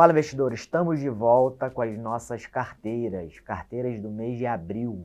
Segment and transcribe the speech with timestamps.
[0.00, 5.02] Fala investidor, estamos de volta com as nossas carteiras, carteiras do mês de abril.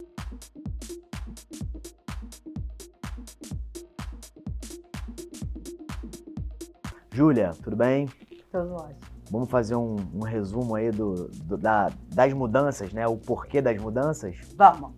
[7.11, 8.07] Júlia, tudo bem?
[8.52, 9.00] Tudo ótimo.
[9.29, 13.05] Vamos fazer um, um resumo aí do, do- da- das mudanças, né?
[13.05, 14.38] O porquê das mudanças?
[14.55, 14.93] Vamos.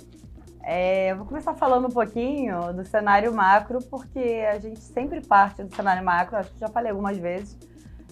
[0.61, 5.63] É, eu vou começar falando um pouquinho do cenário macro, porque a gente sempre parte
[5.63, 7.57] do cenário macro, acho que já falei algumas vezes,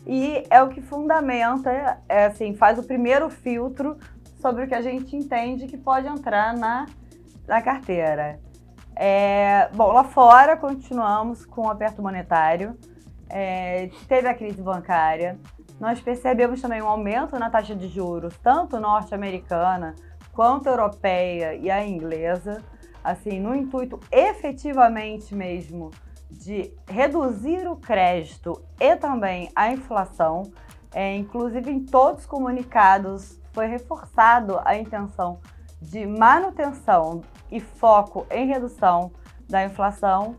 [0.06, 3.98] e é o que fundamenta, é, assim, faz o primeiro filtro
[4.40, 6.86] sobre o que a gente entende que pode entrar na,
[7.48, 8.40] na carteira.
[8.96, 12.78] É, bom, lá fora continuamos com o aperto monetário,
[13.28, 15.40] é, teve a crise bancária,
[15.80, 19.96] nós percebemos também um aumento na taxa de juros, tanto norte-americana
[20.32, 22.64] quanto europeia e a inglesa,
[23.04, 25.92] assim, no intuito efetivamente mesmo
[26.38, 30.44] de reduzir o crédito e também a inflação.
[30.94, 35.40] É, inclusive, em todos os comunicados foi reforçado a intenção
[35.82, 39.12] de manutenção e foco em redução
[39.48, 40.36] da inflação.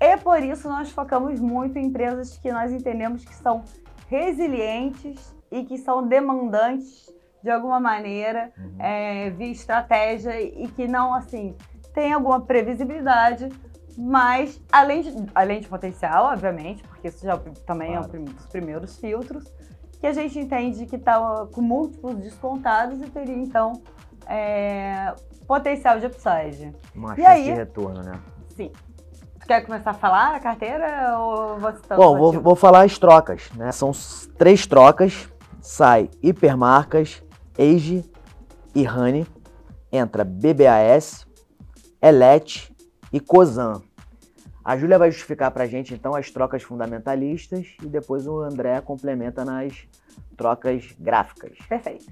[0.00, 3.64] E por isso nós focamos muito em empresas que nós entendemos que são
[4.08, 7.06] resilientes e que são demandantes
[7.42, 11.54] de alguma maneira é, via estratégia e que não assim
[11.94, 13.48] tem alguma previsibilidade,
[13.96, 18.08] mas além de, além de potencial, obviamente, porque isso já também é um Claro.
[18.10, 19.44] prim- dos primeiros filtros,
[20.00, 23.82] que a gente entende que está com múltiplos descontados e teria então
[24.26, 25.14] é,
[25.46, 26.74] potencial de upside.
[26.94, 27.44] Uma E chance aí?
[27.44, 28.20] de retorno, né?
[28.54, 28.70] Sim.
[29.40, 32.98] Tu quer começar a falar a carteira ou você tá Bom, vou, vou falar as
[32.98, 33.70] trocas, né?
[33.72, 33.92] São
[34.36, 35.28] três trocas.
[35.62, 37.22] Sai Hipermarcas,
[37.58, 38.04] Age
[38.74, 39.26] e Honey.
[39.90, 41.26] Entra BBAS,
[42.02, 42.72] Elet
[43.12, 43.82] e Cosan.
[44.66, 49.44] A Júlia vai justificar pra gente, então, as trocas fundamentalistas e depois o André complementa
[49.44, 49.86] nas
[50.36, 51.56] trocas gráficas.
[51.68, 52.06] Perfeito.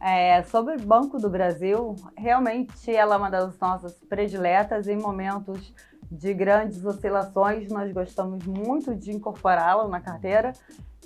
[0.00, 5.72] É, sobre o Banco do Brasil, realmente ela é uma das nossas prediletas em momentos
[6.10, 7.68] de grandes oscilações.
[7.68, 10.52] Nós gostamos muito de incorporá-la na carteira,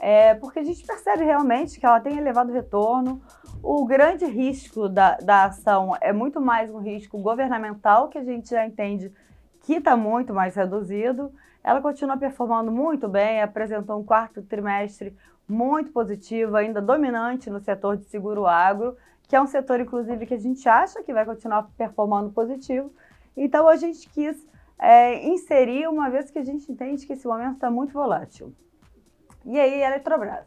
[0.01, 3.21] é, porque a gente percebe realmente que ela tem elevado retorno.
[3.63, 8.49] O grande risco da, da ação é muito mais um risco governamental, que a gente
[8.49, 9.13] já entende
[9.69, 11.31] que está muito mais reduzido.
[11.63, 15.15] Ela continua performando muito bem, apresentou um quarto trimestre
[15.47, 20.33] muito positivo, ainda dominante no setor de seguro agro, que é um setor, inclusive, que
[20.33, 22.91] a gente acha que vai continuar performando positivo.
[23.37, 24.43] Então, a gente quis
[24.79, 28.55] é, inserir, uma vez que a gente entende que esse momento está muito volátil.
[29.45, 30.47] E aí, Eletrobras.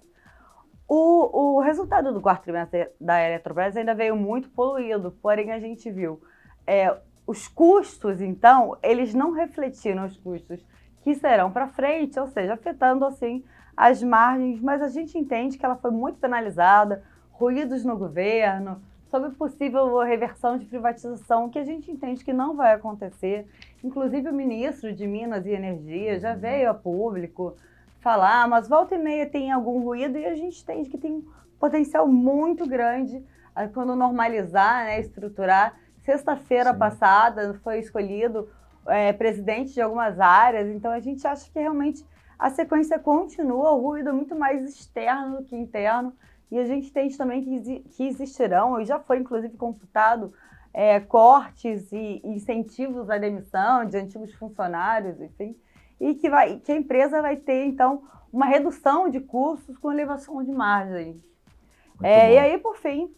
[0.87, 5.91] O, o resultado do quarto trimestre da Eletrobras ainda veio muito poluído, porém a gente
[5.91, 6.19] viu
[6.65, 10.65] é, os custos, então, eles não refletiram os custos
[11.01, 13.43] que serão para frente, ou seja, afetando assim
[13.75, 19.31] as margens, mas a gente entende que ela foi muito penalizada, ruídos no governo, sobre
[19.31, 23.47] possível reversão de privatização, que a gente entende que não vai acontecer.
[23.83, 27.55] Inclusive o ministro de Minas e Energia já veio a público
[27.99, 31.25] falar, mas volta e meia tem algum ruído e a gente entende que tem um
[31.59, 35.77] potencial muito grande ah, quando normalizar, né, estruturar.
[36.11, 38.49] Sexta-feira passada foi escolhido
[38.85, 42.05] é, presidente de algumas áreas, então a gente acha que realmente
[42.37, 46.13] a sequência continua, o ruído é muito mais externo do que interno,
[46.51, 50.33] e a gente entende também que, que existirão, e já foi inclusive computado,
[50.73, 55.55] é, cortes e incentivos à demissão de antigos funcionários, enfim,
[55.97, 60.43] e que, vai, que a empresa vai ter, então, uma redução de custos com elevação
[60.43, 61.15] de margens.
[61.15, 63.15] Muito É, e aí, por fim,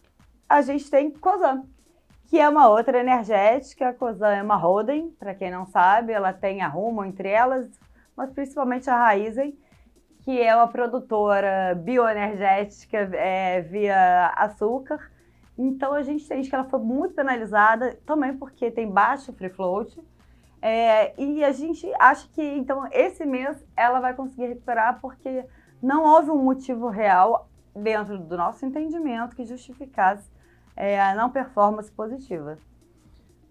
[0.47, 1.63] a gente tem Cosan,
[2.33, 3.89] que é uma outra energética.
[3.89, 7.69] A Cosan é uma holding, para quem não sabe, ela tem a Rumo entre elas,
[8.17, 9.55] mas principalmente a Raizen,
[10.21, 15.11] que é uma produtora bioenergética é, via açúcar.
[15.55, 20.01] Então a gente entende que ela foi muito penalizada, também porque tem baixo free float.
[20.59, 25.45] É, e a gente acha que então esse mês ela vai conseguir recuperar porque
[25.79, 30.32] não houve um motivo real dentro do nosso entendimento que justificasse
[30.75, 32.57] é, a não performance positiva.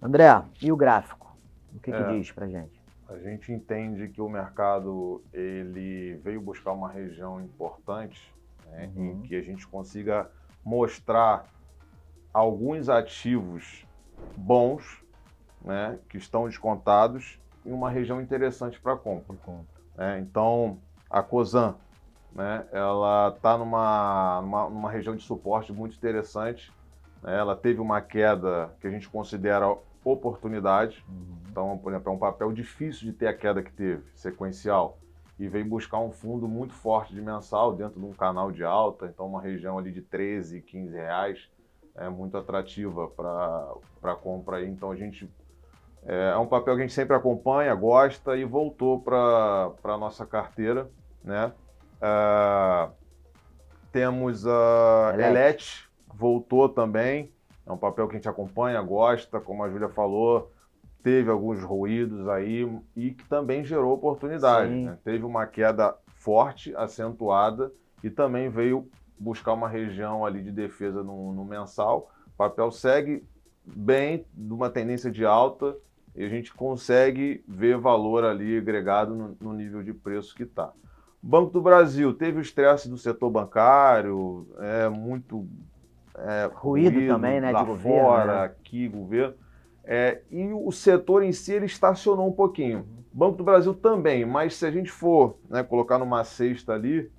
[0.00, 1.36] André, e o gráfico?
[1.74, 2.18] O que, que É.
[2.18, 2.80] diz pra gente?
[3.08, 8.32] A gente entende que o mercado ele veio buscar uma região importante
[8.66, 9.10] né, Uhum.
[9.12, 10.30] em que a gente consiga
[10.64, 11.44] mostrar
[12.32, 13.84] alguns ativos
[14.36, 15.02] bons
[15.64, 19.36] né, que estão descontados em uma região interessante para compra.
[19.94, 20.18] né?
[20.20, 20.78] Então,
[21.10, 21.76] a Cosan,
[22.32, 26.72] né, ela está numa, numa, numa região de suporte muito interessante.
[27.22, 27.38] Né?
[27.38, 31.04] Ela teve uma queda que a gente considera oportunidade.
[31.08, 31.38] Uhum.
[31.50, 34.98] Então, por exemplo, é um papel difícil de ter a queda que teve, sequencial.
[35.38, 39.06] e veio buscar um fundo muito forte de mensal dentro de um canal de alta,
[39.06, 41.50] então uma região ali de 13, 15 reais
[41.94, 44.64] é muito atrativa para compra.
[44.64, 45.28] Então a gente
[46.04, 50.26] é, é, um papel que a gente sempre acompanha, gosta e voltou para a nossa
[50.26, 50.90] carteira,
[51.22, 51.52] né?
[51.98, 52.92] Uh,
[53.92, 57.30] temos a Elet, voltou também,
[57.66, 60.50] é um papel que a gente acompanha, gosta, como a Júlia falou,
[61.02, 64.72] teve alguns ruídos aí e que também gerou oportunidade.
[64.72, 64.98] Né?
[65.04, 67.72] Teve uma queda forte, acentuada,
[68.02, 68.88] e também veio
[69.18, 72.10] buscar uma região ali de defesa no, no mensal.
[72.28, 73.24] O papel segue
[73.64, 75.76] bem, numa tendência de alta,
[76.14, 80.72] e a gente consegue ver valor ali agregado no, no nível de preço que está.
[81.22, 85.46] Banco do Brasil teve o estresse do setor bancário, é muito
[86.16, 88.44] é, ruído, ruído, também, né, de governo, fora, né?
[88.44, 89.34] aqui governo.
[89.84, 92.86] É, e o setor em si ele estacionou um pouquinho.
[93.12, 97.10] Banco do Brasil também, mas se a gente for né, colocar numa cesta ali,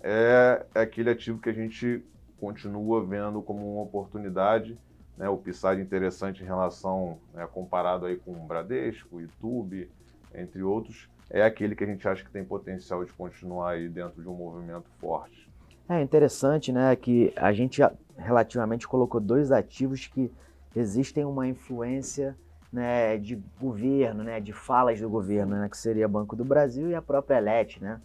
[0.00, 2.02] é, é aquele ativo que a gente
[2.40, 4.78] continua vendo como uma oportunidade,
[5.16, 9.90] né, o PSAD interessante em relação, né, comparado aí com o Bradesco, YouTube,
[10.34, 14.22] entre outros, é aquele que a gente acha que tem potencial de continuar aí dentro
[14.22, 15.48] de um movimento forte.
[15.88, 17.82] É interessante, né, que a gente
[18.18, 20.30] relativamente colocou dois ativos que
[20.74, 22.36] existem uma influência
[22.72, 26.94] né, de governo, né, de falas do governo, né, que seria Banco do Brasil e
[26.94, 28.00] a própria Elet, né?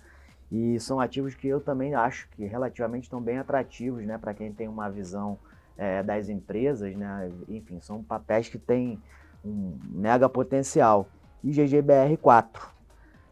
[0.51, 4.53] E são ativos que eu também acho que relativamente estão bem atrativos, né, para quem
[4.53, 5.37] tem uma visão
[5.77, 7.31] é, das empresas, né?
[7.49, 9.01] Enfim, são papéis que têm
[9.43, 11.07] um mega potencial.
[11.43, 12.71] E GGBR4.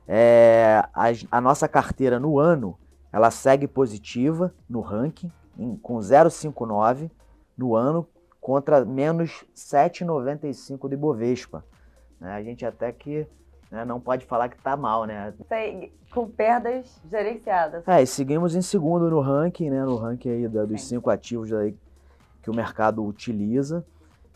[0.07, 2.77] É, a, a, nossa carteira no ano,
[3.13, 5.31] ela segue positiva no ranking,
[5.61, 7.11] em, com 0,59
[7.57, 8.07] no ano,
[8.39, 11.63] contra menos 7,95 do Ibovespa.
[12.19, 12.31] Né?
[12.31, 13.27] A gente até que
[13.69, 15.33] né, não pode falar que está mal, né?
[16.11, 17.87] Com perdas gerenciadas.
[17.87, 19.85] É, e seguimos em segundo no ranking, né?
[19.85, 20.95] No ranking aí da, dos Sim.
[20.95, 21.75] cinco ativos aí
[22.41, 23.85] que o mercado utiliza.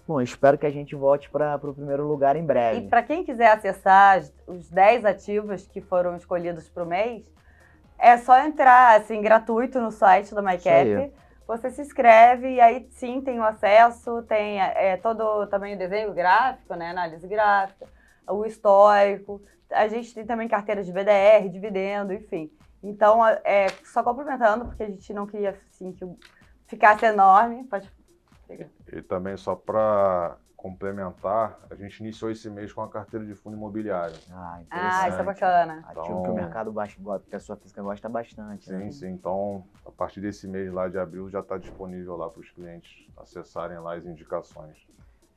[0.07, 2.81] Bom, espero que a gente volte para o primeiro lugar em breve.
[2.81, 7.25] E para quem quiser acessar os 10 ativos que foram escolhidos para o mês,
[7.97, 11.13] é só entrar assim gratuito no site da MyCap.
[11.47, 16.11] Você se inscreve e aí sim tem o acesso, tem é, todo também o desenho
[16.11, 17.85] gráfico, né, análise gráfica,
[18.27, 19.41] o histórico.
[19.69, 22.51] A gente tem também carteira de BDR, dividendo, enfim.
[22.81, 26.05] Então, é, só complementando, porque a gente não queria assim, que
[26.67, 27.63] ficasse enorme.
[27.63, 27.91] Pode
[28.91, 33.55] E também só para complementar, a gente iniciou esse mês com a carteira de fundo
[33.55, 34.15] imobiliário.
[34.31, 35.83] Ah, ah isso é bacana.
[35.85, 38.65] Ativo então, que o mercado gosta, que a sua física gosta bastante.
[38.65, 38.91] Sim, né?
[38.91, 39.09] sim.
[39.11, 43.07] Então, a partir desse mês lá de abril já está disponível lá para os clientes
[43.15, 44.87] acessarem lá as indicações.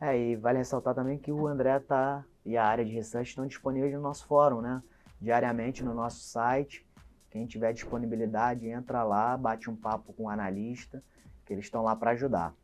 [0.01, 3.47] É, e vale ressaltar também que o André tá e a área de research estão
[3.47, 4.83] disponíveis no nosso fórum, né?
[5.21, 6.89] Diariamente no nosso site.
[7.31, 11.03] Quem tiver disponibilidade, entra lá, bate um papo com o analista
[11.45, 12.55] que eles estão lá para ajudar.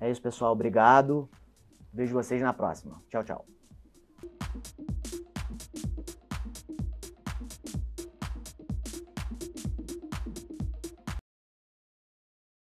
[0.00, 0.50] É isso, pessoal.
[0.50, 1.30] Obrigado.
[1.92, 3.02] Vejo vocês na próxima.
[3.08, 3.61] Tchau, tchau.